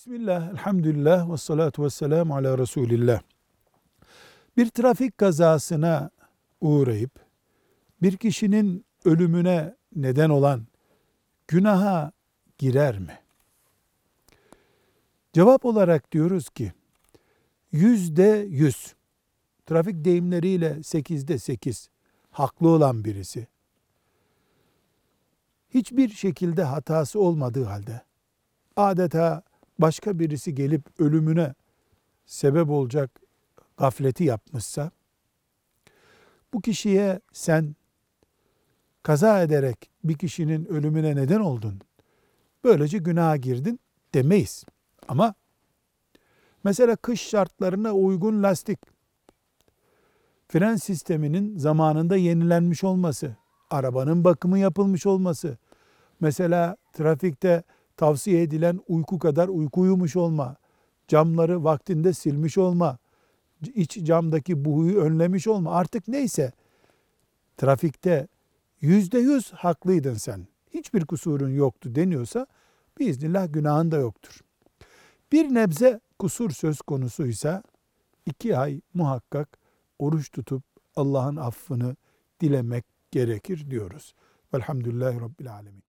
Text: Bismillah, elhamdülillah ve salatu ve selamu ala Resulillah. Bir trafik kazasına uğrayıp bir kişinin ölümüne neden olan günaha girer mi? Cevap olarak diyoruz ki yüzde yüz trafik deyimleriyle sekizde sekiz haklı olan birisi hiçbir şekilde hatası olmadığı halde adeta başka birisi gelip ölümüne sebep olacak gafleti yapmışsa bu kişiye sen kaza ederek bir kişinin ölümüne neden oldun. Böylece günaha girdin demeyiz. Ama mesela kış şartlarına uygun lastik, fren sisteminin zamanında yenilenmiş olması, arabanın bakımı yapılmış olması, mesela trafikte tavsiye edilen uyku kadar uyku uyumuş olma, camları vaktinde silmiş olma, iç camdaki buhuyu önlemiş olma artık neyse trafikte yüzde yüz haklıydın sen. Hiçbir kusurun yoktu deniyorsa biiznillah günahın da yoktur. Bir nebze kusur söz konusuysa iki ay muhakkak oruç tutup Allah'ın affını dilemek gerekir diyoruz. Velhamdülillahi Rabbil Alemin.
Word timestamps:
Bismillah, 0.00 0.50
elhamdülillah 0.50 1.32
ve 1.32 1.36
salatu 1.36 1.84
ve 1.84 1.90
selamu 1.90 2.36
ala 2.36 2.58
Resulillah. 2.58 3.20
Bir 4.56 4.68
trafik 4.68 5.18
kazasına 5.18 6.10
uğrayıp 6.60 7.10
bir 8.02 8.16
kişinin 8.16 8.84
ölümüne 9.04 9.76
neden 9.96 10.30
olan 10.30 10.66
günaha 11.48 12.12
girer 12.58 12.98
mi? 12.98 13.18
Cevap 15.32 15.64
olarak 15.64 16.12
diyoruz 16.12 16.50
ki 16.50 16.72
yüzde 17.72 18.46
yüz 18.48 18.94
trafik 19.66 20.04
deyimleriyle 20.04 20.82
sekizde 20.82 21.38
sekiz 21.38 21.88
haklı 22.30 22.68
olan 22.68 23.04
birisi 23.04 23.46
hiçbir 25.68 26.08
şekilde 26.08 26.64
hatası 26.64 27.20
olmadığı 27.20 27.64
halde 27.64 28.02
adeta 28.76 29.49
başka 29.80 30.18
birisi 30.18 30.54
gelip 30.54 31.00
ölümüne 31.00 31.54
sebep 32.26 32.70
olacak 32.70 33.20
gafleti 33.76 34.24
yapmışsa 34.24 34.90
bu 36.52 36.60
kişiye 36.60 37.20
sen 37.32 37.76
kaza 39.02 39.42
ederek 39.42 39.90
bir 40.04 40.14
kişinin 40.14 40.64
ölümüne 40.64 41.16
neden 41.16 41.40
oldun. 41.40 41.80
Böylece 42.64 42.98
günaha 42.98 43.36
girdin 43.42 43.80
demeyiz. 44.14 44.64
Ama 45.08 45.34
mesela 46.64 46.96
kış 46.96 47.20
şartlarına 47.20 47.92
uygun 47.92 48.42
lastik, 48.42 48.78
fren 50.48 50.76
sisteminin 50.76 51.58
zamanında 51.58 52.16
yenilenmiş 52.16 52.84
olması, 52.84 53.36
arabanın 53.70 54.24
bakımı 54.24 54.58
yapılmış 54.58 55.06
olması, 55.06 55.58
mesela 56.20 56.76
trafikte 56.92 57.62
tavsiye 58.00 58.42
edilen 58.42 58.80
uyku 58.88 59.18
kadar 59.18 59.48
uyku 59.48 59.80
uyumuş 59.80 60.16
olma, 60.16 60.56
camları 61.08 61.64
vaktinde 61.64 62.12
silmiş 62.12 62.58
olma, 62.58 62.98
iç 63.74 63.98
camdaki 64.02 64.64
buhuyu 64.64 65.00
önlemiş 65.00 65.46
olma 65.46 65.72
artık 65.72 66.08
neyse 66.08 66.52
trafikte 67.56 68.28
yüzde 68.80 69.18
yüz 69.18 69.52
haklıydın 69.52 70.14
sen. 70.14 70.46
Hiçbir 70.74 71.04
kusurun 71.04 71.50
yoktu 71.50 71.94
deniyorsa 71.94 72.46
biiznillah 72.98 73.52
günahın 73.52 73.90
da 73.90 73.96
yoktur. 73.96 74.40
Bir 75.32 75.54
nebze 75.54 76.00
kusur 76.18 76.50
söz 76.50 76.80
konusuysa 76.80 77.62
iki 78.26 78.56
ay 78.56 78.80
muhakkak 78.94 79.58
oruç 79.98 80.30
tutup 80.32 80.62
Allah'ın 80.96 81.36
affını 81.36 81.96
dilemek 82.40 82.84
gerekir 83.10 83.70
diyoruz. 83.70 84.14
Velhamdülillahi 84.54 85.20
Rabbil 85.20 85.52
Alemin. 85.52 85.89